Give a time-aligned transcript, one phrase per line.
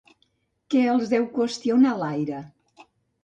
[0.73, 2.39] Que els deu qüestionar l'aire?